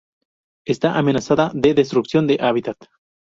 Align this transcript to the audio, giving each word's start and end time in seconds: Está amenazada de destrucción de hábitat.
Está 0.65 0.97
amenazada 0.97 1.51
de 1.53 1.75
destrucción 1.75 2.25
de 2.25 2.39
hábitat. 2.41 2.75